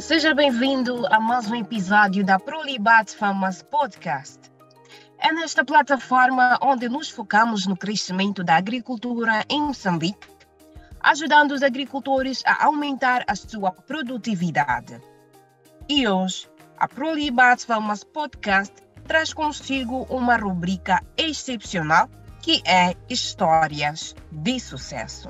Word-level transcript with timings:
Seja 0.00 0.34
bem-vindo 0.34 1.06
a 1.12 1.20
mais 1.20 1.50
um 1.50 1.54
episódio 1.54 2.24
da 2.24 2.38
Prolibat 2.38 3.14
Famas 3.14 3.62
Podcast. 3.62 4.40
É 5.18 5.30
nesta 5.30 5.62
plataforma 5.62 6.58
onde 6.62 6.88
nos 6.88 7.10
focamos 7.10 7.66
no 7.66 7.76
crescimento 7.76 8.42
da 8.42 8.56
agricultura 8.56 9.44
em 9.46 9.60
Moçambique, 9.60 10.26
ajudando 11.00 11.52
os 11.52 11.62
agricultores 11.62 12.42
a 12.46 12.64
aumentar 12.64 13.24
a 13.28 13.36
sua 13.36 13.72
produtividade. 13.72 14.98
E 15.86 16.08
hoje, 16.08 16.48
a 16.78 16.88
Prolibat 16.88 17.66
Famas 17.66 18.02
Podcast 18.02 18.74
traz 19.04 19.34
consigo 19.34 20.06
uma 20.08 20.36
rubrica 20.36 21.04
excepcional 21.14 22.08
que 22.40 22.62
é 22.66 22.96
Histórias 23.10 24.16
de 24.32 24.58
Sucesso. 24.58 25.28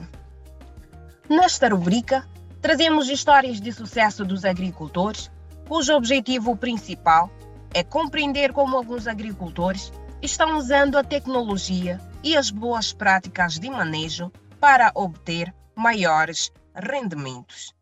Nesta 1.28 1.68
rubrica, 1.68 2.24
trazemos 2.60 3.08
histórias 3.08 3.60
de 3.60 3.72
sucesso 3.72 4.24
dos 4.24 4.44
agricultores, 4.44 5.30
cujo 5.68 5.94
objetivo 5.94 6.56
principal 6.56 7.30
é 7.72 7.82
compreender 7.82 8.52
como 8.52 8.76
alguns 8.76 9.06
agricultores 9.06 9.92
estão 10.20 10.58
usando 10.58 10.98
a 10.98 11.04
tecnologia 11.04 12.00
e 12.22 12.36
as 12.36 12.50
boas 12.50 12.92
práticas 12.92 13.58
de 13.58 13.70
manejo 13.70 14.30
para 14.58 14.92
obter 14.94 15.54
maiores 15.74 16.52
rendimentos. 16.74 17.74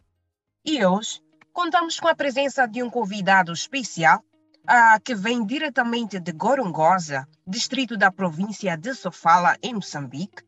E 0.65 0.85
hoje 0.85 1.21
contamos 1.53 1.99
com 1.99 2.07
a 2.07 2.15
presença 2.15 2.67
de 2.67 2.83
um 2.83 2.91
convidado 2.91 3.53
especial 3.53 4.23
uh, 4.65 5.01
que 5.03 5.15
vem 5.15 5.45
diretamente 5.45 6.21
de 6.21 6.31
Gorongosa, 6.31 7.27
distrito 7.47 7.97
da 7.97 8.13
província 8.13 8.77
de 8.77 8.95
Sofala, 8.95 9.57
em 9.63 9.75
Moçambique, 9.75 10.45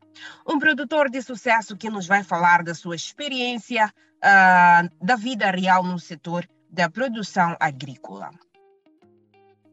um 0.47 0.59
produtor 0.59 1.09
de 1.09 1.21
sucesso 1.21 1.77
que 1.77 1.89
nos 1.89 2.07
vai 2.07 2.23
falar 2.23 2.63
da 2.63 2.73
sua 2.73 2.95
experiência 2.95 3.85
uh, 3.87 5.05
da 5.05 5.15
vida 5.15 5.49
real 5.51 5.83
no 5.83 5.99
setor 5.99 6.47
da 6.69 6.89
produção 6.89 7.55
agrícola. 7.59 8.31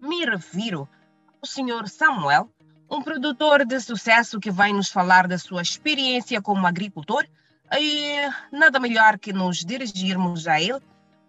Me 0.01 0.25
refiro 0.25 0.89
ao 1.41 1.47
senhor 1.47 1.89
Samuel, 1.89 2.51
um 2.91 3.03
produtor 3.03 3.65
de 3.65 3.81
sucesso 3.81 4.41
que 4.41 4.51
vai 4.51 4.73
nos 4.73 4.89
falar 4.89 5.29
da 5.29 5.39
sua 5.39 5.63
experiência 5.63 6.41
como 6.41 6.67
agricultor 6.67 7.27
e 7.79 8.17
nada 8.51 8.81
melhor 8.81 9.19
que 9.19 9.33
nos 9.33 9.65
dirigirmos 9.65 10.47
a 10.47 10.61
ele 10.61 10.81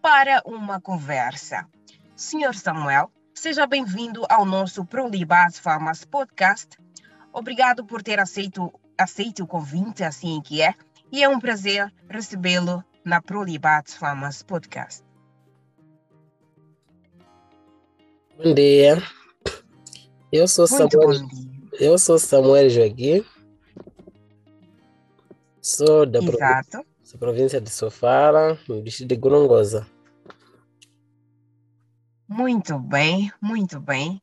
para 0.01 0.41
uma 0.45 0.79
conversa. 0.79 1.67
Senhor 2.15 2.55
Samuel, 2.55 3.11
seja 3.33 3.67
bem-vindo 3.67 4.25
ao 4.29 4.45
nosso 4.45 4.85
ProLibas 4.85 5.59
Farmas 5.59 6.05
Podcast. 6.05 6.77
Obrigado 7.33 7.85
por 7.85 8.01
ter 8.01 8.19
aceito, 8.19 8.71
aceito 8.99 9.43
o 9.43 9.47
convite, 9.47 10.03
assim 10.03 10.41
que 10.41 10.61
é, 10.61 10.75
e 11.11 11.23
é 11.23 11.29
um 11.29 11.39
prazer 11.39 11.91
recebê-lo 12.09 12.83
na 13.03 13.21
ProLibas 13.21 13.95
Farmas 13.95 14.43
Podcast. 14.43 15.03
Bom 18.37 18.53
dia. 18.53 19.01
Eu 20.31 20.47
sou 20.47 20.67
Muito 20.69 20.91
Samuel. 20.91 21.27
Eu 21.79 21.97
sou 21.97 22.19
Samuel 22.19 22.69
Joaquim. 22.69 23.25
Sou 25.61 26.05
da 26.05 26.19
província, 26.19 26.45
Exato. 26.45 26.87
sou 27.03 27.19
província 27.19 27.61
de 27.61 27.69
Sofala, 27.69 28.59
no 28.67 28.81
distrito 28.81 29.09
de 29.09 29.15
Gorongosa. 29.15 29.87
Muito 32.27 32.77
bem, 32.79 33.31
muito 33.41 33.79
bem. 33.79 34.21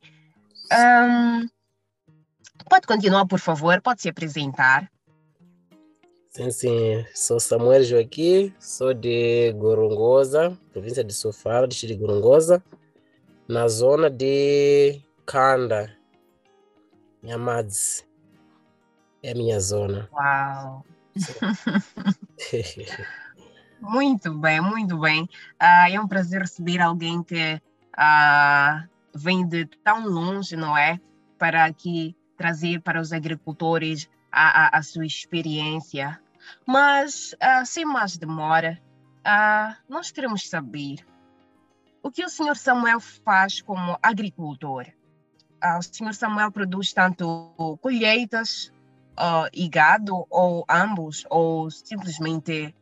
Ahn, 0.70 1.46
pode 2.68 2.86
continuar, 2.86 3.26
por 3.26 3.38
favor? 3.38 3.80
Pode 3.80 4.02
se 4.02 4.08
apresentar. 4.08 4.90
Sim, 6.30 6.50
sim. 6.50 7.06
Sou 7.14 7.40
Samuel 7.40 7.82
Joaquim, 7.82 8.54
sou 8.58 8.92
de 8.92 9.52
Gorongosa, 9.52 10.56
província 10.72 11.02
de 11.02 11.14
Sofala, 11.14 11.66
distrito 11.66 11.94
de 11.94 12.00
Gorongosa, 12.00 12.62
na 13.48 13.66
zona 13.68 14.10
de 14.10 15.00
Kanda, 15.24 15.96
Nhamadzi. 17.22 18.04
É 19.22 19.32
a 19.32 19.34
minha 19.34 19.58
zona. 19.60 20.08
Uau! 20.12 20.84
Muito 23.80 24.32
bem, 24.34 24.60
muito 24.60 24.98
bem. 24.98 25.28
Ah, 25.58 25.90
é 25.90 26.00
um 26.00 26.08
prazer 26.08 26.40
receber 26.40 26.80
alguém 26.80 27.22
que 27.22 27.60
ah, 27.96 28.86
vem 29.14 29.46
de 29.46 29.66
tão 29.84 30.08
longe, 30.08 30.56
não 30.56 30.76
é? 30.76 30.98
Para 31.38 31.66
aqui 31.66 32.15
trazer 32.36 32.80
para 32.80 33.00
os 33.00 33.12
agricultores 33.12 34.08
a, 34.30 34.66
a, 34.66 34.78
a 34.78 34.82
sua 34.82 35.06
experiência. 35.06 36.20
Mas, 36.64 37.34
ah, 37.40 37.64
sem 37.64 37.84
mais 37.84 38.16
demora, 38.16 38.80
ah, 39.24 39.76
nós 39.88 40.10
queremos 40.10 40.48
saber 40.48 41.04
o 42.02 42.10
que 42.10 42.24
o 42.24 42.28
senhor 42.28 42.56
Samuel 42.56 43.00
faz 43.00 43.60
como 43.60 43.98
agricultor. 44.02 44.86
Ah, 45.60 45.78
o 45.78 45.82
senhor 45.82 46.14
Samuel 46.14 46.52
produz 46.52 46.92
tanto 46.92 47.78
colheitas 47.80 48.72
e 49.52 49.66
gado, 49.66 50.26
ou 50.28 50.64
ambos, 50.68 51.24
ou 51.30 51.70
simplesmente 51.70 52.74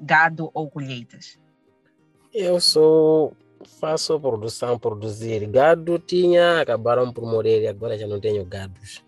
gado 0.00 0.50
ou 0.52 0.68
colheitas? 0.68 1.38
Eu 2.34 2.60
sou 2.60 3.36
faço 3.64 4.18
produção, 4.20 4.78
produzir 4.78 5.46
gado 5.46 5.98
tinha, 5.98 6.60
acabaram 6.60 7.12
por 7.12 7.24
morrer 7.24 7.62
e 7.62 7.68
agora 7.68 7.98
já 7.98 8.06
não 8.06 8.20
tenho 8.20 8.44
gados. 8.44 9.04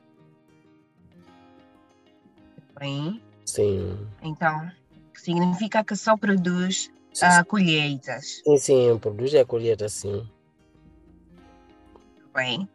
Bem, 2.78 3.22
Sim, 3.44 4.08
então, 4.22 4.70
significa 5.14 5.84
que 5.84 5.94
só 5.94 6.16
produz 6.16 6.90
sim, 7.12 7.24
ah, 7.24 7.44
colheitas. 7.44 8.40
sim, 8.44 8.56
sim, 8.58 8.98
produz 8.98 9.34
a 9.34 9.44
colheita 9.44 9.88
sim. 9.88 10.28
Bem. 12.34 12.68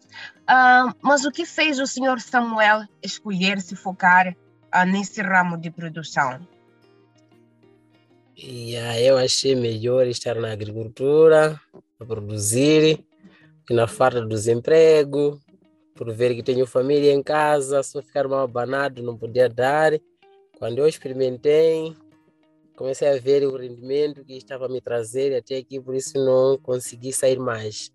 Ah, 0.45 0.94
mas 1.01 1.25
o 1.25 1.31
que 1.31 1.45
fez 1.45 1.79
o 1.79 1.88
senhor 1.88 2.19
Samuel 2.19 2.85
escolher 3.01 3.59
se 3.59 3.75
focar 3.75 4.35
ah, 4.71 4.85
nesse 4.85 5.21
ramo 5.21 5.57
de 5.57 5.71
produção? 5.71 6.39
E 8.35 8.77
aí 8.77 9.07
eu 9.07 9.17
achei 9.17 9.55
melhor 9.55 10.05
estar 10.05 10.35
na 10.35 10.51
agricultura, 10.51 11.59
a 11.99 12.05
produzir, 12.05 13.05
que 13.65 13.73
na 13.73 13.87
farta 13.87 14.21
do 14.21 14.29
desemprego, 14.29 15.39
por 15.95 16.13
ver 16.13 16.35
que 16.35 16.43
tenho 16.43 16.67
família 16.67 17.11
em 17.11 17.23
casa, 17.23 17.81
só 17.83 18.01
ficar 18.01 18.27
mal 18.27 18.41
abanado, 18.41 19.01
não 19.01 19.17
podia 19.17 19.49
dar. 19.49 19.93
Quando 20.57 20.79
eu 20.79 20.87
experimentei, 20.87 21.95
comecei 22.75 23.09
a 23.09 23.19
ver 23.19 23.45
o 23.45 23.57
rendimento 23.57 24.23
que 24.23 24.37
estava 24.37 24.69
me 24.69 24.79
trazer 24.79 25.35
até 25.35 25.57
aqui, 25.57 25.79
por 25.81 25.95
isso 25.95 26.17
não 26.23 26.57
consegui 26.59 27.11
sair 27.11 27.39
mais. 27.39 27.91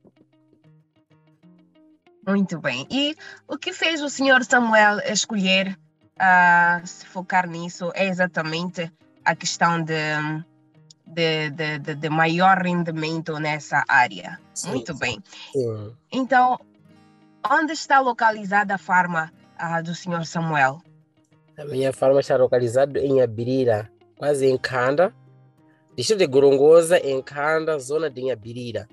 Muito 2.27 2.59
bem. 2.59 2.87
E 2.91 3.17
o 3.49 3.57
que 3.57 3.73
fez 3.73 4.01
o 4.01 4.09
senhor 4.09 4.45
Samuel 4.45 4.99
escolher 5.11 5.77
ah, 6.19 6.81
se 6.85 7.07
focar 7.07 7.49
nisso 7.49 7.91
é 7.95 8.07
exatamente 8.07 8.93
a 9.25 9.35
questão 9.35 9.83
de, 9.83 9.95
de, 11.13 11.51
de, 11.51 11.79
de- 11.79 11.95
de 11.95 12.09
maior 12.09 12.59
rendimento 12.59 13.39
nessa 13.39 13.85
área. 13.89 14.41
Sim, 14.55 14.71
Muito 14.71 14.95
bem. 14.97 15.23
Sim. 15.53 15.95
Então, 16.11 16.59
onde 17.51 17.73
está 17.73 18.01
localizada 18.01 18.75
a 18.75 18.79
farma 18.79 19.33
ah, 19.59 19.81
do 19.81 19.95
senhor 19.95 20.25
Samuel? 20.27 20.81
A 21.59 21.65
minha 21.65 21.93
farma 21.93 22.21
está 22.21 22.37
localizada 22.37 22.99
em 22.99 23.21
Abirira, 23.21 23.91
quase 24.17 24.47
em 24.47 24.57
Kanda, 24.57 25.15
distrito 25.97 26.21
de 26.21 26.27
Gorongosa, 26.27 26.99
em 26.99 27.21
Kanda, 27.23 27.79
zona 27.79 28.09
de 28.09 28.31
Abirira. 28.31 28.89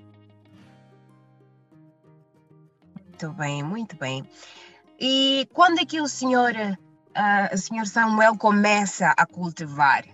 Muito 2.94 3.32
bem, 3.32 3.62
muito 3.62 3.96
bem. 3.96 4.24
E 4.98 5.48
quando 5.52 5.78
é 5.80 5.84
que 5.86 6.00
o 6.00 6.08
senhor, 6.08 6.52
ah, 7.14 7.50
o 7.52 7.56
senhor 7.58 7.86
Samuel 7.86 8.36
começa 8.36 9.14
a 9.16 9.26
cultivar? 9.26 10.04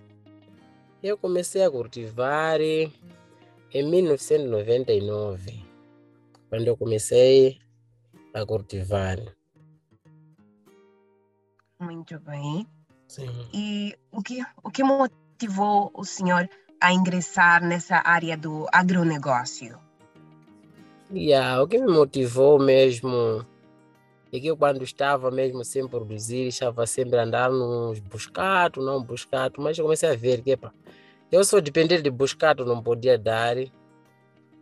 Eu 1.02 1.18
comecei 1.18 1.62
a 1.62 1.70
cultivar 1.70 2.60
em 2.60 2.90
1999, 3.72 5.64
quando 6.48 6.66
eu 6.66 6.76
comecei 6.76 7.58
a 8.32 8.44
cultivar. 8.46 9.19
Muito 11.78 12.19
bem. 12.20 12.66
Sim. 13.06 13.28
E 13.52 13.94
o 14.10 14.22
que, 14.22 14.43
o 14.62 14.70
que 14.70 14.82
motivou 14.82 15.90
o 15.94 16.04
senhor 16.04 16.48
a 16.81 16.93
ingressar 16.93 17.62
nessa 17.62 18.02
área 18.04 18.37
do 18.37 18.66
agronegócio? 18.72 19.78
E 21.12 21.32
ah, 21.34 21.62
o 21.62 21.69
que 21.69 21.78
me 21.78 21.92
motivou 21.92 22.58
mesmo 22.58 23.46
é 24.32 24.40
que 24.40 24.46
eu, 24.49 24.56
quando 24.56 24.82
estava 24.82 25.31
mesmo 25.31 25.64
sem 25.64 25.87
produzir, 25.87 26.49
estava 26.49 26.87
sempre 26.87 27.19
a 27.19 27.23
andar 27.23 27.50
nos 27.50 27.99
buscados, 28.00 28.84
não 28.84 29.02
buscado, 29.02 29.61
mas 29.61 29.78
eu 29.78 29.84
comecei 29.84 30.08
a 30.08 30.17
ver 30.17 30.43
que 30.43 30.50
epa, 30.50 30.75
eu 31.31 31.44
só 31.44 31.61
depender 31.61 32.02
de 32.02 32.11
buscado 32.11 32.64
não 32.64 32.82
podia 32.82 33.17
dar. 33.19 33.56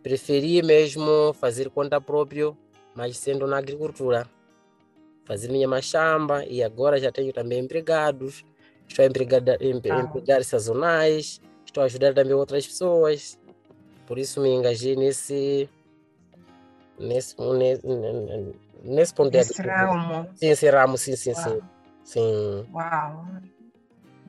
Preferi 0.03 0.63
mesmo 0.63 1.33
fazer 1.35 1.71
conta 1.71 2.01
própria, 2.01 2.53
mas 2.95 3.17
sendo 3.17 3.47
na 3.47 3.59
agricultura. 3.59 4.29
Fazer 5.25 5.51
minha 5.51 5.67
machamba 5.67 6.45
e 6.45 6.63
agora 6.63 6.99
já 7.01 7.11
tenho 7.11 7.33
também 7.33 7.61
empregados. 7.61 8.45
Estou 8.87 9.03
a 9.03 9.09
empregada, 9.09 9.57
em, 9.61 9.81
Ah. 9.91 10.01
empregar 10.01 10.45
sazonais, 10.45 11.41
estou 11.65 11.83
a 11.83 11.87
ajudar 11.87 12.13
também 12.13 12.35
outras 12.35 12.67
pessoas. 12.67 13.39
Por 14.07 14.19
isso 14.19 14.41
me 14.43 14.51
engajei 14.51 14.95
nesse 14.95 15.69
nesse, 16.99 17.35
nesse, 17.41 17.87
nesse 18.85 19.15
ponto 19.15 19.35
Esse 19.35 19.61
ramo. 19.63 20.29
Sim, 20.35 20.49
esse 20.49 20.71
ramo, 20.71 20.97
sim, 20.99 21.17
sim, 21.17 21.33
Uau. 21.33 21.43
sim. 21.43 21.61
Sim. 22.05 22.67
Uau. 22.73 23.27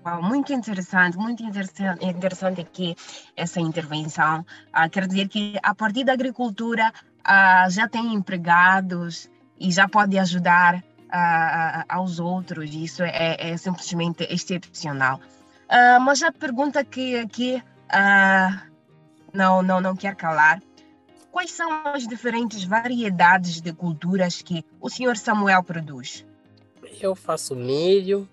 Uau, 0.06 0.24
muito 0.24 0.54
interessante, 0.54 1.18
muito 1.18 1.44
interessante, 1.44 2.06
interessante 2.06 2.62
aqui 2.62 2.96
essa 3.36 3.60
intervenção. 3.60 4.46
Ah, 4.72 4.88
quer 4.88 5.08
dizer 5.08 5.28
que 5.28 5.58
a 5.62 5.74
partir 5.74 6.04
da 6.04 6.14
agricultura 6.14 6.94
ah, 7.24 7.68
já 7.70 7.88
tem 7.88 8.14
empregados 8.14 9.30
e 9.60 9.72
já 9.72 9.88
pode 9.88 10.18
ajudar 10.18 10.84
ah, 11.10 11.86
ah, 11.90 11.96
aos 11.96 12.20
outros. 12.20 12.74
Isso 12.74 13.04
é, 13.04 13.38
é 13.40 13.58
simplesmente 13.58 14.28
excepcional. 14.30 15.20
Ah, 15.68 16.00
mas 16.00 16.22
a 16.22 16.32
pergunta 16.32 16.84
que 16.84 17.18
aqui 17.18 17.64
ah, 17.90 18.62
não, 19.34 19.62
não, 19.62 19.82
não 19.82 19.96
quer 19.96 20.16
calar. 20.16 20.62
Quais 21.36 21.52
são 21.52 21.70
as 21.88 22.08
diferentes 22.08 22.64
variedades 22.64 23.60
de 23.60 23.74
culturas 23.74 24.42
que 24.42 24.64
o 24.80 24.90
senhor 24.90 25.18
Samuel 25.18 25.62
produz? 25.62 26.26
Eu 27.02 27.14
faço 27.14 27.54
milho, 27.54 28.26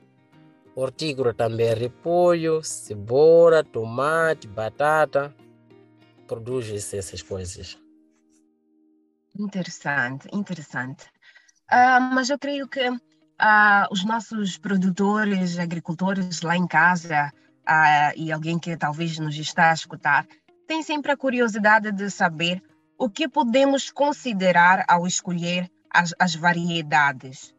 hortícola 0.73 1.35
também, 1.35 1.75
repolho, 1.75 2.63
cebola, 2.63 3.65
tomate, 3.65 4.47
batata. 4.47 5.35
Produzo 6.29 6.77
essas 6.77 7.21
coisas. 7.21 7.77
Interessante, 9.37 10.29
interessante. 10.33 11.05
Ah, 11.69 11.99
mas 11.99 12.31
eu 12.31 12.39
creio 12.39 12.69
que 12.69 12.89
ah, 13.37 13.89
os 13.91 14.05
nossos 14.05 14.57
produtores, 14.59 15.59
agricultores 15.59 16.41
lá 16.43 16.57
em 16.57 16.69
casa 16.69 17.33
ah, 17.67 18.13
e 18.15 18.31
alguém 18.31 18.61
que 18.61 18.77
talvez 18.77 19.19
nos 19.19 19.37
está 19.37 19.73
a 19.73 19.75
escutar, 19.75 20.25
tem 20.69 20.85
sempre 20.85 21.11
a 21.11 21.17
curiosidade 21.17 21.91
de 21.91 22.09
saber 22.09 22.63
o 23.03 23.11
que 23.11 23.27
podemos 23.27 23.91
considerar 23.91 24.85
ao 24.87 25.09
escolher 25.09 25.69
as, 25.91 26.15
as 26.17 26.37
variedades. 26.37 27.53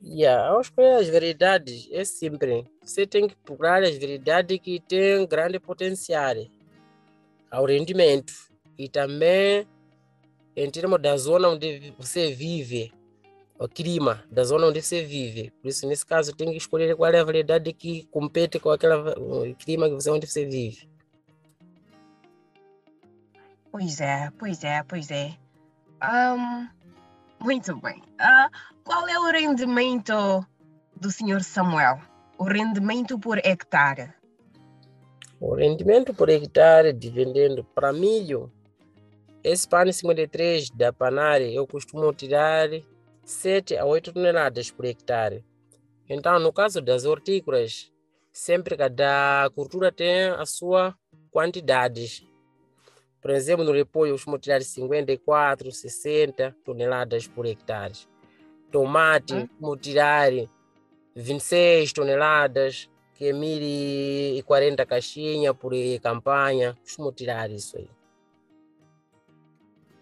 Yeah, 0.00 0.50
ao 0.50 0.60
escolher 0.60 0.98
as 1.00 1.08
variedades, 1.08 1.88
é 1.90 2.04
simples. 2.04 2.64
Você 2.80 3.08
tem 3.08 3.26
que 3.26 3.34
procurar 3.34 3.82
as 3.82 3.98
variedades 3.98 4.60
que 4.60 4.78
têm 4.78 5.26
grande 5.26 5.58
potencial 5.58 6.36
ao 7.50 7.64
rendimento 7.64 8.32
e 8.78 8.88
também 8.88 9.66
em 10.54 10.70
termos 10.70 11.02
da 11.02 11.16
zona 11.16 11.48
onde 11.48 11.92
você 11.98 12.30
vive, 12.32 12.92
o 13.58 13.66
clima 13.66 14.22
da 14.30 14.44
zona 14.44 14.68
onde 14.68 14.80
você 14.80 15.02
vive. 15.02 15.50
Por 15.60 15.66
isso, 15.66 15.88
nesse 15.88 16.06
caso, 16.06 16.32
tem 16.36 16.52
que 16.52 16.56
escolher 16.56 16.94
qual 16.94 17.10
é 17.10 17.18
a 17.18 17.24
variedade 17.24 17.72
que 17.72 18.04
compete 18.12 18.60
com 18.60 18.70
aquele 18.70 19.56
clima 19.58 19.88
onde 19.88 20.28
você 20.28 20.44
vive. 20.44 20.88
Pois 23.70 24.00
é, 24.00 24.30
pois 24.38 24.64
é, 24.64 24.82
pois 24.82 25.10
é. 25.10 25.36
Ahm, 26.00 26.68
muito 27.40 27.76
bem. 27.80 28.02
Ah, 28.18 28.50
qual 28.84 29.06
é 29.08 29.18
o 29.18 29.30
rendimento 29.30 30.46
do 30.94 31.10
senhor 31.10 31.42
Samuel? 31.42 32.00
O 32.38 32.44
rendimento 32.44 33.18
por 33.18 33.38
hectare? 33.38 34.12
O 35.40 35.54
rendimento 35.54 36.14
por 36.14 36.28
hectare, 36.28 36.92
dependendo 36.92 37.62
para 37.62 37.92
milho, 37.92 38.50
esse 39.44 39.68
pano 39.68 39.92
53 39.92 40.70
da 40.70 40.92
Panari, 40.92 41.54
eu 41.54 41.66
costumo 41.66 42.12
tirar 42.12 42.68
7 43.24 43.76
a 43.76 43.84
8 43.84 44.12
toneladas 44.12 44.70
por 44.70 44.84
hectare. 44.84 45.44
Então, 46.08 46.38
no 46.38 46.52
caso 46.52 46.80
das 46.80 47.04
hortícolas, 47.04 47.92
sempre 48.32 48.76
cada 48.76 49.48
cultura 49.54 49.92
tem 49.92 50.30
a 50.30 50.44
sua 50.44 50.96
quantidade. 51.30 52.26
Por 53.20 53.30
exemplo, 53.30 53.64
no 53.64 53.72
repolho, 53.72 54.12
costumo 54.12 54.38
tirar 54.38 54.62
54, 54.62 55.70
60 55.72 56.54
toneladas 56.64 57.26
por 57.26 57.46
hectare. 57.46 57.94
Tomate, 58.70 59.48
Hum. 59.60 59.76
tirar 59.76 60.30
26 61.14 61.92
toneladas, 61.92 62.90
que 63.14 63.28
é 63.28 63.32
1040 63.32 64.84
caixinhas 64.84 65.56
por 65.56 65.72
campanha. 66.02 66.76
Costumo 66.82 67.10
tirar 67.12 67.50
isso 67.50 67.78
aí. 67.78 67.88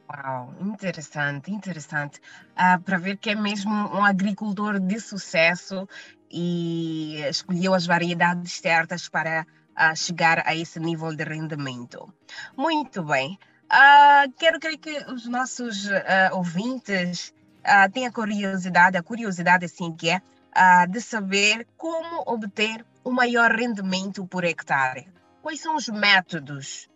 Uau, 0.08 0.54
interessante, 0.60 1.50
interessante. 1.50 2.20
Ah, 2.54 2.78
para 2.78 2.98
ver 2.98 3.16
que 3.16 3.30
é 3.30 3.34
mesmo 3.34 3.72
um 3.72 4.04
agricultor 4.04 4.78
de 4.78 5.00
sucesso 5.00 5.88
e 6.30 7.20
escolheu 7.28 7.74
as 7.74 7.86
variedades 7.86 8.52
certas 8.52 9.08
para 9.08 9.46
ah, 9.74 9.94
chegar 9.94 10.42
a 10.46 10.54
esse 10.54 10.78
nível 10.80 11.14
de 11.14 11.24
rendimento. 11.24 12.12
Muito 12.56 13.02
bem. 13.02 13.38
Ah, 13.68 14.24
quero 14.38 14.60
crer 14.60 14.78
que 14.78 14.96
os 15.10 15.26
nossos 15.26 15.90
ah, 15.90 16.30
ouvintes 16.32 17.32
ah, 17.64 17.88
têm 17.88 18.06
a 18.06 18.12
curiosidade, 18.12 18.96
a 18.96 19.02
curiosidade 19.02 19.64
assim 19.64 19.92
que 19.92 20.10
é, 20.10 20.20
ah, 20.52 20.86
de 20.86 21.00
saber 21.00 21.66
como 21.76 22.22
obter 22.26 22.84
o 23.02 23.10
maior 23.10 23.50
rendimento 23.50 24.26
por 24.26 24.44
hectare. 24.44 25.08
Quais 25.42 25.60
são 25.60 25.76
os 25.76 25.88
métodos 25.88 26.88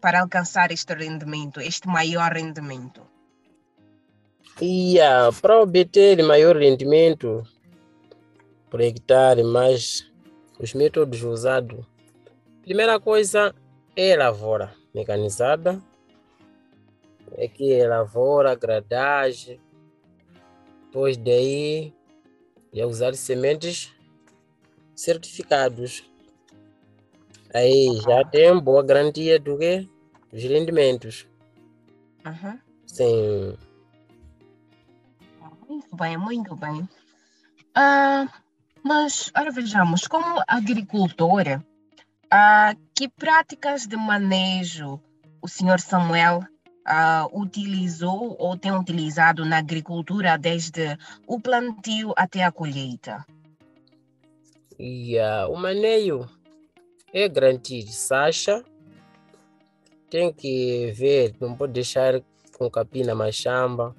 para 0.00 0.20
alcançar 0.20 0.70
este 0.70 0.94
rendimento, 0.94 1.60
este 1.60 1.88
maior 1.88 2.32
rendimento? 2.32 3.02
E 4.60 5.00
ah, 5.00 5.30
para 5.40 5.60
obter 5.60 6.22
maior 6.22 6.56
rendimento 6.56 7.42
por 8.68 8.80
hectare, 8.80 9.42
mas 9.42 10.10
os 10.58 10.74
métodos 10.74 11.22
usados, 11.22 11.84
primeira 12.62 13.00
coisa 13.00 13.54
é 13.96 14.16
lavoura 14.16 14.74
mecanizada, 14.94 15.82
aqui 17.42 17.72
é 17.72 17.86
lavoura, 17.86 18.54
gradagem, 18.54 19.60
depois 20.84 21.16
daí 21.16 21.94
é 22.74 22.84
usar 22.84 23.14
sementes 23.14 23.94
certificados. 24.94 26.04
Aí 27.54 27.96
já 28.04 28.24
tem 28.24 28.56
boa 28.58 28.82
garantia 28.82 29.38
do 29.38 29.58
que? 29.58 29.88
Dos 30.32 30.42
rendimentos. 30.44 31.26
Uhum. 32.24 32.58
Sim. 32.86 33.56
Muito 35.68 35.96
bem, 35.96 36.16
muito 36.16 36.54
bem. 36.56 36.88
Ah, 37.74 38.28
mas, 38.82 39.30
ora 39.36 39.50
vejamos, 39.50 40.06
como 40.06 40.42
agricultora, 40.46 41.64
ah, 42.30 42.74
que 42.94 43.08
práticas 43.08 43.86
de 43.86 43.96
manejo 43.96 45.00
o 45.42 45.48
senhor 45.48 45.80
Samuel 45.80 46.40
ah, 46.86 47.26
utilizou 47.32 48.36
ou 48.38 48.56
tem 48.56 48.72
utilizado 48.72 49.44
na 49.44 49.58
agricultura 49.58 50.36
desde 50.38 50.96
o 51.26 51.40
plantio 51.40 52.12
até 52.16 52.44
a 52.44 52.52
colheita? 52.52 53.24
E 54.78 55.18
ah, 55.18 55.46
o 55.48 55.56
maneio 55.56 56.28
é 57.12 57.28
garantir 57.28 57.86
Sacha. 57.88 58.64
Tem 60.08 60.32
que 60.32 60.92
ver, 60.92 61.34
não 61.40 61.54
pode 61.54 61.72
deixar 61.72 62.20
com 62.58 62.70
capim 62.70 63.04
na 63.04 63.14
machamba 63.14 63.94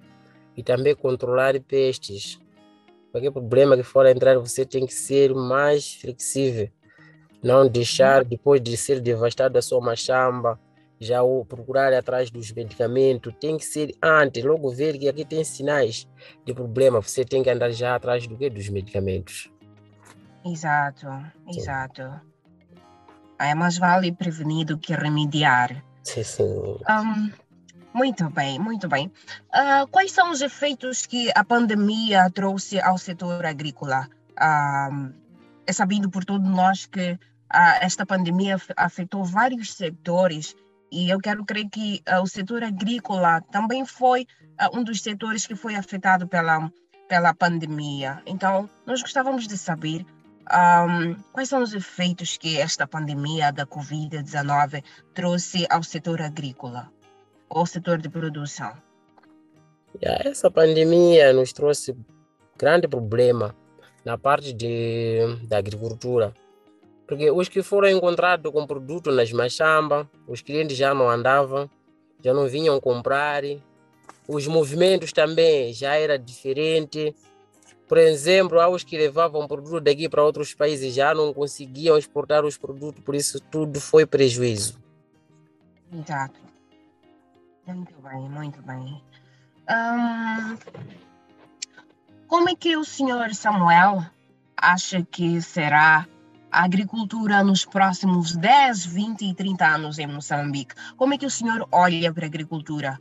e 0.56 0.64
também 0.64 0.96
controlar 0.96 1.60
pestes. 1.62 2.40
Qualquer 3.12 3.32
problema 3.32 3.78
que 3.78 3.84
for 3.84 4.06
entrar, 4.06 4.38
você 4.38 4.66
tem 4.66 4.86
que 4.86 4.94
ser 4.94 5.34
mais 5.34 5.94
flexível. 5.96 6.70
Não 7.44 7.68
deixar, 7.68 8.24
depois 8.24 8.62
de 8.62 8.78
ser 8.78 9.00
devastada 9.00 9.60
a 9.60 9.62
sua 9.62 9.82
machamba, 9.82 10.60
já 11.00 11.24
o 11.24 11.44
procurar 11.44 11.92
atrás 11.94 12.30
dos 12.30 12.52
medicamentos. 12.52 13.34
Tem 13.40 13.58
que 13.58 13.66
ser 13.66 13.96
antes, 14.02 14.44
logo 14.44 14.70
ver 14.70 14.98
que 15.00 15.10
aqui 15.10 15.26
tem 15.26 15.44
sinais 15.44 16.08
de 16.46 16.54
problema. 16.54 17.02
Você 17.02 17.26
tem 17.26 17.42
que 17.42 17.50
andar 17.50 17.72
já 17.72 17.96
atrás 17.96 18.28
do 18.28 18.38
que? 18.38 18.50
Dos 18.50 18.70
medicamentos. 18.70 19.52
Exato, 20.46 21.08
exato. 21.48 22.04
É 23.40 23.56
mais 23.56 23.78
vale 23.78 24.12
prevenir 24.12 24.68
do 24.68 24.78
que 24.78 24.94
remediar. 24.94 25.84
Sim, 26.04 26.24
sim. 26.24 26.78
Ahm, 26.88 27.32
muito 27.94 28.30
bem, 28.30 28.60
muito 28.60 28.88
bem. 28.88 29.12
Ah, 29.52 29.88
quais 29.90 30.12
são 30.12 30.32
os 30.32 30.42
efeitos 30.42 31.08
que 31.08 31.32
a 31.36 31.44
pandemia 31.44 32.30
trouxe 32.30 32.80
ao 32.80 33.00
setor 33.00 33.44
agrícola? 33.44 34.08
Ahm, 34.40 35.12
é 35.66 35.74
sabido 35.74 36.10
por 36.10 36.24
todos 36.24 36.48
nós 36.48 36.86
que 36.86 37.20
esta 37.82 38.06
pandemia 38.06 38.56
af- 38.56 38.74
afetou 38.78 39.24
vários 39.24 39.74
setores 39.74 40.56
e 40.92 41.10
eu 41.10 41.20
quero 41.20 41.46
crer 41.46 41.70
que 41.70 42.02
ah, 42.06 42.22
o 42.22 42.28
setor 42.28 42.64
agrícola 42.64 43.42
também 43.52 43.86
foi 43.86 44.28
ah, 44.58 44.70
um 44.74 44.84
dos 44.84 45.02
setores 45.02 45.48
que 45.48 45.56
foi 45.56 45.76
afetado 45.76 46.28
pela, 46.28 46.72
pela 47.08 47.34
pandemia. 47.34 48.22
Então, 48.26 48.70
nós 48.86 49.02
gostávamos 49.02 49.48
de 49.48 49.58
saber 49.58 50.06
ahm, 50.50 51.16
quais 51.32 51.48
são 51.50 51.62
os 51.64 51.74
efeitos 51.74 52.38
que 52.38 52.60
esta 52.60 52.86
pandemia 52.86 53.52
da 53.52 53.66
Covid-19 53.66 54.84
trouxe 55.14 55.66
ao 55.70 55.82
setor 55.82 56.22
agrícola 56.22 56.92
ou 57.50 57.66
setor 57.66 57.98
de 57.98 58.10
produção. 58.10 58.74
Essa 60.02 60.50
pandemia 60.50 61.34
nos 61.34 61.52
trouxe 61.52 61.96
grande 62.58 62.88
problema 62.88 63.56
na 64.06 64.18
parte 64.18 64.54
de, 64.54 65.20
da 65.48 65.58
agricultura, 65.58 66.34
Porque 67.12 67.30
os 67.30 67.50
que 67.50 67.62
foram 67.62 67.90
encontrados 67.90 68.50
com 68.54 68.66
produto 68.66 69.12
nas 69.12 69.34
machamba, 69.34 70.10
os 70.26 70.40
clientes 70.40 70.78
já 70.78 70.94
não 70.94 71.10
andavam, 71.10 71.70
já 72.24 72.34
não 72.34 72.48
vinham 72.48 72.80
comprar, 72.80 73.44
os 74.26 74.48
movimentos 74.48 75.12
também 75.12 75.74
já 75.74 75.94
era 75.94 76.18
diferente. 76.18 77.14
Por 77.86 77.98
exemplo, 77.98 78.62
aos 78.62 78.86
que 78.86 78.98
levavam 78.98 79.46
produto 79.46 79.82
daqui 79.82 80.08
para 80.08 80.24
outros 80.24 80.54
países 80.54 80.96
já 80.96 81.14
não 81.14 81.34
conseguiam 81.34 81.98
exportar 81.98 82.46
os 82.46 82.56
produtos, 82.56 83.04
por 83.04 83.14
isso 83.14 83.42
tudo 83.42 83.82
foi 83.82 84.06
prejuízo. 84.06 84.80
Exato. 85.94 86.40
Muito 87.68 87.94
bem, 88.02 88.22
muito 88.22 88.62
bem. 88.62 89.02
Como 92.26 92.50
é 92.50 92.56
que 92.56 92.78
o 92.78 92.86
senhor 92.86 93.36
Samuel 93.36 94.02
acha 94.56 95.06
que 95.12 95.42
será 95.42 96.08
a 96.52 96.64
agricultura 96.66 97.44
nos 97.44 97.66
próximos 97.66 98.36
10, 98.36 98.86
20 98.86 99.22
e 99.26 99.34
30 99.34 99.66
anos 99.66 99.98
em 99.98 100.08
Moçambique? 100.08 100.76
Como 100.98 101.14
é 101.14 101.18
que 101.18 101.26
o 101.26 101.30
senhor 101.30 101.68
olha 101.72 102.14
para 102.14 102.26
a 102.26 102.28
agricultura? 102.28 103.00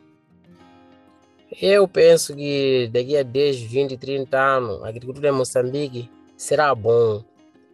Eu 1.61 1.89
penso 1.89 2.35
que 2.37 2.89
daqui 2.93 3.17
a 3.17 3.25
10, 3.25 3.63
20, 3.63 3.97
30 3.97 4.39
anos, 4.39 4.83
a 4.85 4.89
agricultura 4.89 5.29
em 5.29 5.33
Moçambique 5.33 6.09
será 6.37 6.73
bom, 6.75 7.25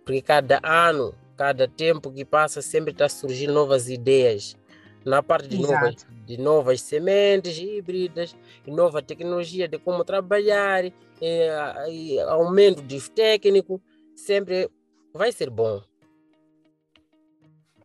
porque 0.05 0.23
cada 0.23 0.59
ano, 0.63 1.15
cada 1.37 1.69
tempo 1.69 2.11
que 2.11 2.25
passa, 2.25 2.63
sempre 2.63 2.93
está 2.93 3.09
surgindo 3.09 3.53
novas 3.53 3.91
ideias. 3.91 4.57
Na 5.05 5.23
parte 5.23 5.47
de 5.47 5.59
novas, 5.59 6.07
de 6.27 6.37
novas 6.37 6.81
sementes 6.81 7.59
híbridas, 7.59 8.35
nova 8.67 9.01
tecnologia 9.01 9.69
de 9.69 9.79
como 9.79 10.05
trabalhar, 10.05 10.85
e, 10.85 10.93
e 11.89 12.21
aumento 12.21 12.83
de 12.83 12.99
técnico, 13.11 13.81
sempre 14.17 14.69
vai 15.17 15.33
ser 15.33 15.51
bom. 15.51 15.83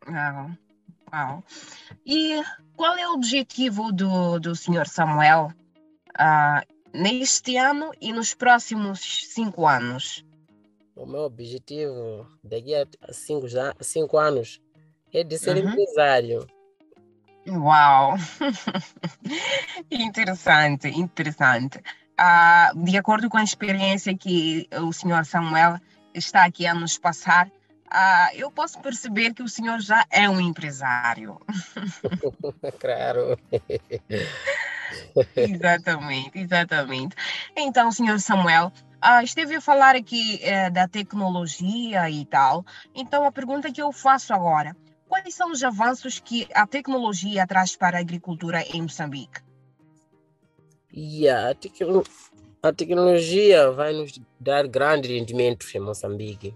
Uau, 0.07 0.51
uau. 1.11 1.43
E 2.05 2.41
qual 2.75 2.97
é 2.97 3.07
o 3.07 3.13
objetivo 3.13 3.91
do, 3.91 4.39
do 4.39 4.55
senhor 4.55 4.88
Samuel 4.88 5.51
uh, 6.09 6.73
neste 6.93 7.57
ano 7.57 7.91
e 8.01 8.11
nos 8.11 8.33
próximos 8.33 9.00
cinco 9.00 9.67
anos? 9.67 10.25
O 10.95 11.05
meu 11.05 11.21
objetivo 11.21 12.27
daqui 12.43 12.75
a 12.75 12.85
cinco, 13.11 13.47
cinco 13.79 14.17
anos 14.17 14.61
é 15.13 15.23
de 15.23 15.38
ser 15.38 15.57
uhum. 15.57 15.69
empresário. 15.69 16.47
Uau! 17.47 18.15
interessante, 19.89 20.88
interessante. 20.89 21.79
Uh, 22.19 22.83
de 22.83 22.97
acordo 22.97 23.29
com 23.29 23.38
a 23.38 23.43
experiência 23.43 24.15
que 24.15 24.67
o 24.79 24.93
senhor 24.93 25.25
Samuel 25.25 25.79
está 26.13 26.45
aqui 26.45 26.65
a 26.65 26.73
nos 26.73 26.97
passar, 26.97 27.47
uh, 27.47 28.35
eu 28.35 28.51
posso 28.51 28.79
perceber 28.79 29.33
que 29.33 29.43
o 29.43 29.49
senhor 29.49 29.79
já 29.79 30.05
é 30.09 30.29
um 30.29 30.39
empresário. 30.39 31.39
claro. 32.79 33.37
exatamente, 35.35 36.39
exatamente. 36.39 37.15
Então, 37.55 37.91
senhor 37.91 38.19
Samuel, 38.19 38.71
uh, 39.03 39.23
esteve 39.23 39.55
a 39.55 39.61
falar 39.61 39.95
aqui 39.95 40.39
uh, 40.43 40.71
da 40.71 40.87
tecnologia 40.87 42.09
e 42.09 42.25
tal. 42.25 42.65
Então, 42.95 43.25
a 43.25 43.31
pergunta 43.31 43.71
que 43.71 43.81
eu 43.81 43.91
faço 43.91 44.33
agora: 44.33 44.75
quais 45.07 45.33
são 45.33 45.51
os 45.51 45.63
avanços 45.63 46.19
que 46.19 46.47
a 46.53 46.65
tecnologia 46.65 47.45
traz 47.47 47.75
para 47.75 47.97
a 47.97 48.01
agricultura 48.01 48.61
em 48.73 48.81
Moçambique? 48.81 49.41
Yeah, 50.93 51.51
a, 51.51 51.55
tecno 51.55 52.03
a 52.61 52.71
tecnologia 52.71 53.71
vai 53.71 53.91
nos 53.93 54.19
dar 54.39 54.67
grande 54.67 55.13
rendimento 55.13 55.65
em 55.73 55.79
Moçambique. 55.79 56.53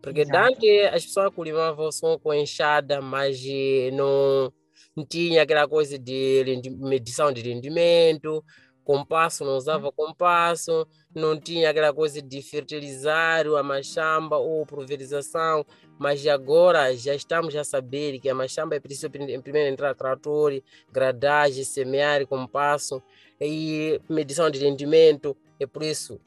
Porque 0.00 0.22
Exato. 0.22 0.54
antes 0.54 0.86
as 0.92 1.04
pessoas 1.04 1.34
cultivavam 1.34 1.92
só 1.92 2.18
com 2.18 2.32
enxada, 2.32 3.00
mas 3.00 3.40
eh, 3.46 3.90
não 3.92 4.52
não 4.94 5.06
tinha 5.06 5.42
aquela 5.42 5.66
coisa 5.66 5.98
de 5.98 6.44
medição 6.78 7.32
de 7.32 7.40
rendimento, 7.40 8.44
compasso, 8.84 9.44
não 9.44 9.56
usava 9.56 9.86
uhum. 9.86 9.92
compasso, 9.92 10.86
não 11.14 11.40
tinha 11.40 11.70
aquela 11.70 11.94
coisa 11.94 12.20
de 12.20 12.42
fertilizar 12.42 13.46
a 13.46 13.62
machamba 13.62 14.36
ou 14.36 14.66
pulverização, 14.66 15.64
mas 15.98 16.26
agora 16.26 16.94
já 16.94 17.14
estamos 17.14 17.56
a 17.56 17.64
saber 17.64 18.18
que 18.18 18.28
a 18.28 18.34
machamba 18.34 18.74
é 18.74 18.80
preciso 18.80 19.08
primeiro 19.10 19.72
entrar 19.72 19.94
trator, 19.94 20.52
gradagem, 20.90 21.64
semear, 21.64 22.26
compasso 22.26 23.02
e 23.46 24.00
medição 24.08 24.50
de 24.50 24.58
rendimento, 24.58 25.36
é 25.58 25.66
por 25.66 25.82
isso 25.82 26.20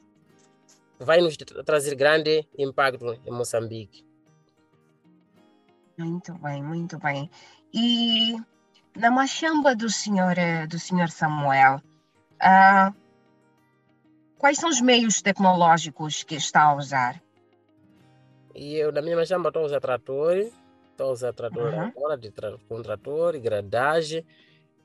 vai 0.98 1.20
nos 1.20 1.36
trazer 1.64 1.94
grande 1.94 2.46
impacto 2.58 3.18
em 3.24 3.30
Moçambique. 3.30 4.04
Muito 5.98 6.34
bem, 6.34 6.62
muito 6.62 6.98
bem. 6.98 7.30
E 7.72 8.36
na 8.96 9.10
machamba 9.10 9.74
do 9.74 9.88
senhor, 9.90 10.36
eh, 10.38 10.66
do 10.66 10.78
senhor 10.78 11.08
Samuel, 11.08 11.80
uh, 12.36 12.94
quais 14.38 14.58
são 14.58 14.68
os 14.68 14.80
meios 14.80 15.22
tecnológicos 15.22 16.22
que 16.22 16.34
está 16.34 16.64
a 16.64 16.74
usar? 16.74 17.22
E 18.54 18.74
eu, 18.76 18.92
na 18.92 19.02
minha 19.02 19.16
machamba, 19.16 19.48
estou 19.48 19.62
a 19.62 19.66
usar 19.66 19.80
trator, 19.80 20.36
estou 20.90 21.08
a 21.08 21.12
usar 21.12 21.32
trator 21.32 21.72
uhum. 21.72 21.80
agora, 21.80 22.16
de 22.16 22.30
tra 22.30 22.56
com 22.68 22.82
trator, 22.82 23.38
gradagem, 23.38 24.24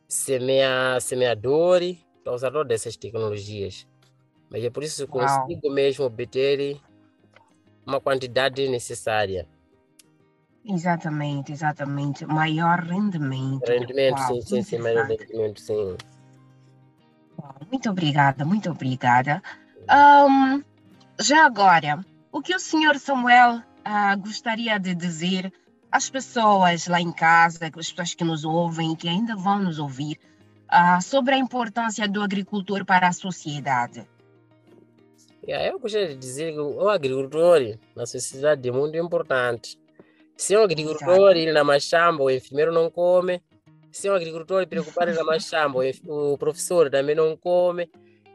semea, 0.08 1.00
semeador, 1.00 1.82
estou 2.22 2.34
a 2.34 2.36
usar 2.36 2.52
todas 2.52 2.74
essas 2.74 2.96
tecnologias. 2.96 3.88
Mas 4.50 4.64
é 4.64 4.70
por 4.70 4.84
isso 4.84 5.06
que 5.06 5.12
consigo 5.12 5.68
Uau. 5.68 5.74
mesmo 5.74 6.06
obter 6.06 6.80
uma 7.86 8.00
quantidade 8.00 8.68
necessária. 8.70 9.48
Exatamente, 10.64 11.52
exatamente. 11.52 12.26
Maior 12.26 12.80
rendimento. 12.80 13.66
Rendimento, 13.68 14.20
Uau, 14.20 14.28
sim, 14.28 14.42
sim, 14.42 14.64
sim, 14.64 14.78
maior 14.78 15.08
rendimento, 15.08 15.60
sim. 15.60 15.98
Muito 17.70 17.90
obrigada, 17.90 18.46
muito 18.46 18.70
obrigada. 18.70 19.42
Um, 19.90 20.62
já 21.20 21.46
agora, 21.46 22.06
o 22.32 22.42
que 22.42 22.54
o 22.56 22.60
senhor 22.60 23.00
Samuel 23.00 23.58
uh, 23.58 24.20
gostaria 24.20 24.78
de 24.78 24.94
dizer 24.94 25.52
às 25.92 26.10
pessoas 26.10 26.88
lá 26.88 27.02
em 27.02 27.12
casa, 27.12 27.66
as 27.66 27.90
pessoas 27.90 28.14
que 28.14 28.24
nos 28.24 28.46
ouvem 28.46 28.94
e 28.94 28.96
que 28.96 29.10
ainda 29.10 29.36
vão 29.36 29.60
nos 29.60 29.80
ouvir, 29.80 30.20
uh, 30.72 31.02
sobre 31.02 31.36
a 31.36 31.38
importância 31.38 32.08
do 32.08 32.22
agricultor 32.22 32.86
para 32.86 33.08
a 33.08 33.14
sociedade? 33.14 34.08
Yeah, 35.48 35.68
eu 35.68 35.80
gostaria 35.80 36.10
de 36.10 36.16
dizer 36.16 36.54
que 36.54 36.60
o 36.60 36.88
agricultor 36.88 37.78
na 37.96 38.06
sociedade 38.06 38.68
é 38.68 38.72
muito 38.72 38.96
importante 38.96 39.82
se 40.42 40.58
um 40.58 40.64
agricultor 40.64 41.38
ir 41.38 41.54
na 41.54 41.64
machamba, 41.64 42.24
o 42.24 42.32
enfermeiro 42.32 42.74
não 42.74 42.90
come. 42.90 43.40
Se 43.92 44.10
um 44.10 44.16
agricultor 44.16 44.66
preocupado 44.66 45.14
na 45.14 45.24
machamba, 45.24 45.82
o 46.08 46.36
professor 46.36 46.90
também 46.90 47.14
não 47.14 47.38
come. 47.38 47.88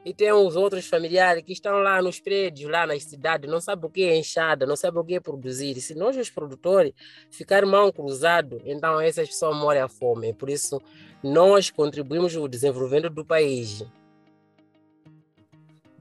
E 0.06 0.14
tem 0.14 0.32
os 0.32 0.54
outros 0.54 0.86
familiares 0.86 1.42
que 1.42 1.52
estão 1.52 1.78
lá 1.78 2.00
nos 2.00 2.20
prédios, 2.20 2.70
lá 2.70 2.86
nas 2.86 3.02
cidades, 3.02 3.50
não 3.50 3.60
sabem 3.60 3.86
o 3.86 3.92
que 3.92 4.04
é 4.04 4.16
enxada, 4.16 4.64
não 4.64 4.76
sabem 4.76 5.00
o 5.00 5.04
que 5.04 5.16
é 5.16 5.20
produzir. 5.20 5.80
Se 5.80 5.96
nós, 5.96 6.16
os 6.16 6.30
produtores, 6.30 6.92
ficarmos 7.28 7.72
mão 7.72 7.90
cruzado, 7.90 8.62
então 8.64 9.00
essas 9.00 9.26
pessoas 9.26 9.56
morrem 9.56 9.82
à 9.82 9.88
fome. 9.88 10.32
Por 10.32 10.48
isso, 10.48 10.80
nós 11.24 11.70
contribuímos 11.70 12.36
no 12.36 12.48
desenvolvimento 12.48 13.10
do 13.10 13.24
país. 13.24 13.84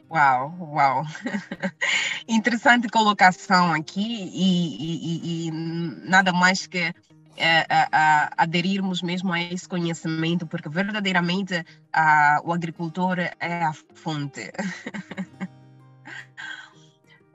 Uau, 0.08 0.54
uau. 0.76 1.04
Interessante 2.30 2.88
colocação 2.90 3.74
aqui 3.74 4.30
e, 4.32 5.48
e, 5.48 5.48
e, 5.48 5.52
nada 6.08 6.32
mais 6.32 6.68
que 6.68 6.94
é, 7.38 7.60
é, 7.60 7.66
aderirmos 8.38 9.02
mesmo 9.02 9.34
a 9.34 9.42
esse 9.42 9.68
conhecimento, 9.68 10.48
porque 10.48 10.70
verdadeiramente 10.70 11.66
o 12.44 12.54
agricultor 12.54 13.20
é 13.20 13.64
a 13.64 13.74
fonte. 13.94 14.52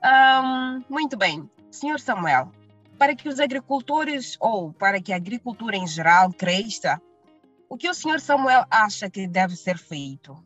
um, 0.04 0.85
muito 0.88 1.16
bem, 1.16 1.49
senhor 1.71 2.00
Samuel, 2.00 2.50
para 2.99 3.14
que 3.14 3.28
os 3.28 3.40
agricultores 3.40 4.37
ou 4.40 4.73
para 4.73 5.00
que 5.00 5.12
a 5.12 5.16
agricultura 5.16 5.76
em 5.76 5.87
geral 5.87 6.33
cresça, 6.33 7.00
o 7.69 7.76
que 7.76 7.88
o 7.88 7.95
senhor 7.95 8.21
Samuel 8.21 8.64
acha 8.71 9.09
que 9.09 9.26
deve 9.26 9.57
ser 9.57 9.78
feito? 9.78 10.37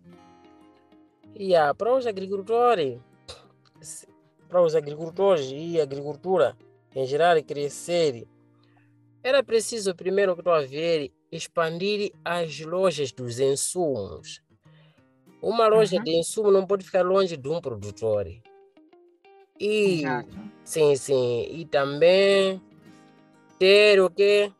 Yeah, 1.37 1.75
para 1.75 1.92
os 1.92 2.06
agricultores, 2.06 3.00
para 4.49 4.62
os 4.62 4.76
agricultores 4.76 5.50
e 5.52 5.80
a 5.80 5.82
agricultura 5.82 6.56
em 6.94 7.06
geral 7.06 7.42
crescer, 7.42 8.26
era 9.25 9.43
preciso 9.43 9.95
primeiro 9.95 10.35
que 10.35 10.43
estou 10.43 10.52
a 10.52 10.61
ver 10.61 11.11
expandir 11.33 12.12
as 12.23 12.61
lojas 12.61 13.11
dos 13.11 13.40
insumos. 13.40 14.43
Uma 15.40 15.66
loja 15.66 15.97
uhum. 15.97 16.04
de 16.04 16.11
insumo 16.19 16.50
não 16.50 16.66
pode 16.66 16.85
ficar 16.85 17.02
longe 17.02 17.35
de 17.37 17.49
um 17.49 17.61
produtor. 17.61 18.26
E 19.59 20.00
Exato. 20.00 20.28
sim, 20.62 20.95
sim, 20.97 21.47
e 21.50 21.64
também 21.64 22.61
ter 23.59 23.99
o 24.00 24.11
que 24.11 24.52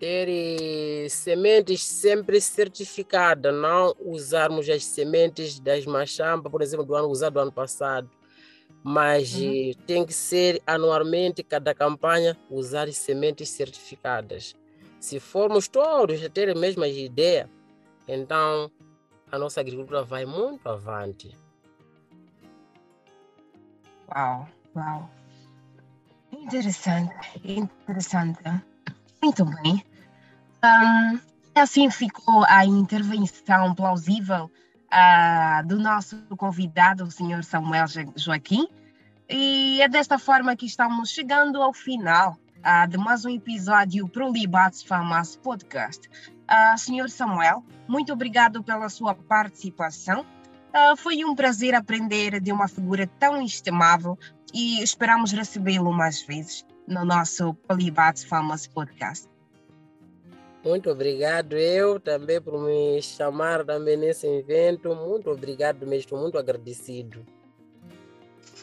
ter 0.00 0.28
eh, 0.28 1.08
sementes 1.08 1.82
sempre 1.82 2.40
certificadas, 2.40 3.54
não 3.54 3.94
usarmos 4.00 4.68
as 4.68 4.84
sementes 4.84 5.60
das 5.60 5.86
machamba, 5.86 6.50
por 6.50 6.60
exemplo, 6.60 6.84
do 6.84 6.94
ano 6.94 7.08
usado 7.08 7.34
do 7.34 7.40
ano 7.40 7.52
passado. 7.52 8.10
Mas 8.86 9.34
uhum. 9.34 9.72
tem 9.86 10.04
que 10.04 10.12
ser 10.12 10.62
anualmente, 10.66 11.42
cada 11.42 11.74
campanha, 11.74 12.36
usar 12.50 12.92
sementes 12.92 13.48
certificadas. 13.48 14.54
Se 15.00 15.18
formos 15.18 15.66
todos 15.68 16.22
a 16.22 16.28
ter 16.28 16.50
a 16.50 16.54
mesma 16.54 16.86
ideia, 16.86 17.48
então 18.06 18.70
a 19.32 19.38
nossa 19.38 19.60
agricultura 19.60 20.02
vai 20.02 20.26
muito 20.26 20.68
avante. 20.68 21.34
Uau, 24.14 24.46
uau. 24.76 25.10
Interessante, 26.30 27.14
interessante. 27.42 28.42
Muito 29.22 29.46
bem. 29.46 29.82
Um, 30.62 31.20
assim 31.54 31.90
ficou 31.90 32.44
a 32.48 32.66
intervenção 32.66 33.74
plausível 33.74 34.50
uh, 34.94 35.66
do 35.66 35.78
nosso 35.78 36.16
convidado, 36.36 37.04
o 37.04 37.10
senhor 37.10 37.42
Samuel 37.42 37.86
Joaquim. 38.16 38.68
E 39.28 39.80
é 39.82 39.88
desta 39.88 40.18
forma 40.18 40.54
que 40.54 40.66
estamos 40.66 41.10
chegando 41.10 41.60
ao 41.60 41.72
final 41.72 42.38
uh, 42.58 42.88
de 42.88 42.96
mais 42.96 43.24
um 43.24 43.30
episódio 43.30 44.08
Pro 44.08 44.30
Libates 44.30 44.82
Famas 44.82 45.36
Podcast. 45.36 46.08
Uh, 46.08 46.78
senhor 46.78 47.10
Samuel, 47.10 47.64
muito 47.88 48.12
obrigado 48.12 48.62
pela 48.62 48.88
sua 48.88 49.14
participação. 49.14 50.24
Uh, 50.70 50.96
foi 50.96 51.24
um 51.24 51.34
prazer 51.34 51.74
aprender 51.74 52.40
de 52.40 52.52
uma 52.52 52.68
figura 52.68 53.06
tão 53.18 53.42
estimável 53.42 54.18
e 54.52 54.82
esperamos 54.82 55.32
recebê-lo 55.32 55.92
mais 55.92 56.22
vezes 56.22 56.64
no 56.86 57.04
nosso 57.04 57.54
Polibates 57.66 58.24
Famas 58.24 58.66
Podcast. 58.66 59.33
Muito 60.64 60.90
obrigado 60.90 61.56
eu 61.56 62.00
também 62.00 62.40
por 62.40 62.58
me 62.58 63.00
chamar 63.02 63.64
também 63.64 63.98
nesse 63.98 64.26
evento. 64.26 64.94
Muito 64.94 65.30
obrigado 65.30 65.80
mesmo, 65.80 65.94
estou 65.96 66.18
muito 66.18 66.38
agradecido. 66.38 67.24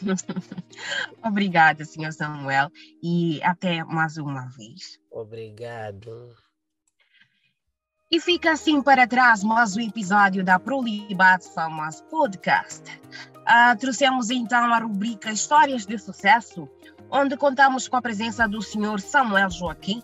Obrigada, 1.24 1.84
senhor 1.84 2.12
Samuel, 2.12 2.70
e 3.00 3.40
até 3.44 3.84
mais 3.84 4.16
uma 4.16 4.48
vez. 4.48 4.98
Obrigado. 5.10 6.34
E 8.10 8.20
fica 8.20 8.52
assim 8.52 8.82
para 8.82 9.06
trás 9.06 9.42
mais 9.42 9.76
um 9.76 9.80
episódio 9.80 10.44
da 10.44 10.58
Prolibat 10.58 11.48
Famas 11.54 12.02
Podcast. 12.02 12.82
Uh, 13.38 13.78
trouxemos 13.78 14.28
então 14.28 14.72
a 14.72 14.78
rubrica 14.78 15.32
Histórias 15.32 15.86
de 15.86 15.96
Sucesso, 15.98 16.68
onde 17.10 17.36
contamos 17.36 17.88
com 17.88 17.96
a 17.96 18.02
presença 18.02 18.46
do 18.46 18.60
senhor 18.60 19.00
Samuel 19.00 19.50
Joaquim, 19.50 20.02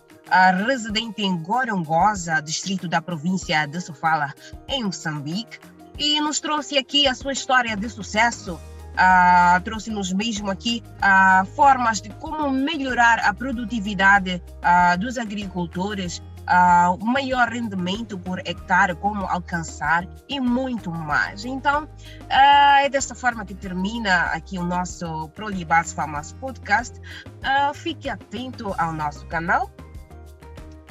residente 0.67 1.21
em 1.21 1.37
Gorongosa, 1.37 2.41
distrito 2.41 2.87
da 2.87 3.01
província 3.01 3.65
de 3.65 3.79
Sofala, 3.81 4.33
em 4.67 4.83
Moçambique, 4.83 5.59
e 5.97 6.19
nos 6.21 6.39
trouxe 6.39 6.77
aqui 6.77 7.07
a 7.07 7.13
sua 7.13 7.33
história 7.33 7.75
de 7.75 7.89
sucesso. 7.89 8.59
Uh, 8.93 9.61
trouxe-nos 9.63 10.11
mesmo 10.11 10.51
aqui 10.51 10.83
uh, 10.97 11.45
formas 11.55 12.01
de 12.01 12.09
como 12.09 12.49
melhorar 12.51 13.19
a 13.19 13.33
produtividade 13.33 14.41
uh, 14.57 14.97
dos 14.97 15.17
agricultores, 15.17 16.21
uh, 16.49 17.05
maior 17.05 17.47
rendimento 17.47 18.17
por 18.17 18.39
hectare, 18.39 18.95
como 18.95 19.25
alcançar 19.25 20.07
e 20.27 20.39
muito 20.39 20.91
mais. 20.91 21.45
Então, 21.45 21.83
uh, 21.83 22.79
é 22.81 22.89
desta 22.89 23.15
forma 23.15 23.45
que 23.45 23.53
termina 23.53 24.23
aqui 24.33 24.57
o 24.57 24.63
nosso 24.63 25.29
Prolibas 25.29 25.93
Famas 25.93 26.33
Podcast. 26.33 26.99
Uh, 26.99 27.73
fique 27.73 28.09
atento 28.09 28.73
ao 28.77 28.91
nosso 28.91 29.25
canal 29.27 29.71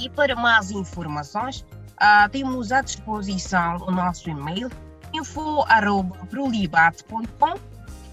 e 0.01 0.09
para 0.09 0.35
mais 0.37 0.71
informações, 0.71 1.67
uh, 2.01 2.27
temos 2.31 2.73
à 2.73 2.81
disposição 2.81 3.77
o 3.79 3.91
nosso 3.91 4.31
e-mail 4.31 4.71
info.prolibate.com 5.13 7.55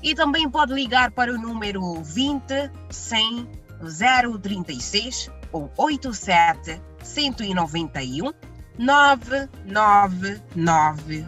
e 0.01 0.15
também 0.15 0.49
pode 0.49 0.73
ligar 0.73 1.11
para 1.11 1.31
o 1.33 1.37
número 1.37 2.01
20 2.03 2.71
100 2.89 3.47
036 4.41 5.29
ou 5.51 5.69
87 5.77 6.81
191 7.03 8.31
9991. 8.77 11.25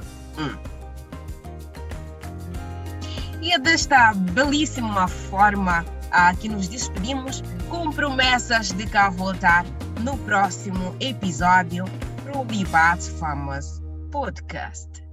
E 3.41 3.53
é 3.53 3.59
desta 3.59 4.13
belíssima 4.13 5.07
forma 5.07 5.85
ah, 6.11 6.33
que 6.33 6.49
nos 6.49 6.67
despedimos 6.67 7.41
com 7.69 7.89
promessas 7.91 8.71
de 8.71 8.85
cá 8.85 9.09
voltar 9.09 9.65
no 9.99 10.17
próximo 10.19 10.95
episódio 10.99 11.85
do 12.25 12.43
Bibat 12.43 13.01
Famous 13.19 13.81
Podcast. 14.11 15.06